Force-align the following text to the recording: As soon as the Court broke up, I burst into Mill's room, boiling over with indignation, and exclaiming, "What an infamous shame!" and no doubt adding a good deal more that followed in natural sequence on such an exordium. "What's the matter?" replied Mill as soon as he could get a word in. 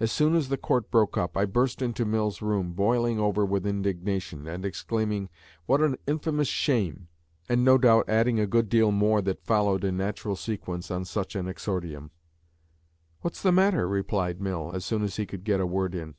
As 0.00 0.10
soon 0.10 0.34
as 0.34 0.48
the 0.48 0.56
Court 0.56 0.90
broke 0.90 1.16
up, 1.16 1.36
I 1.36 1.44
burst 1.44 1.80
into 1.80 2.04
Mill's 2.04 2.42
room, 2.42 2.72
boiling 2.72 3.20
over 3.20 3.44
with 3.46 3.64
indignation, 3.64 4.44
and 4.48 4.64
exclaiming, 4.64 5.28
"What 5.66 5.80
an 5.80 5.98
infamous 6.08 6.48
shame!" 6.48 7.06
and 7.48 7.64
no 7.64 7.78
doubt 7.78 8.08
adding 8.08 8.40
a 8.40 8.48
good 8.48 8.68
deal 8.68 8.90
more 8.90 9.22
that 9.22 9.44
followed 9.44 9.84
in 9.84 9.96
natural 9.96 10.34
sequence 10.34 10.90
on 10.90 11.04
such 11.04 11.36
an 11.36 11.46
exordium. 11.46 12.10
"What's 13.20 13.40
the 13.40 13.52
matter?" 13.52 13.86
replied 13.86 14.40
Mill 14.40 14.72
as 14.74 14.84
soon 14.84 15.04
as 15.04 15.14
he 15.14 15.26
could 15.26 15.44
get 15.44 15.60
a 15.60 15.64
word 15.66 15.94
in. 15.94 16.16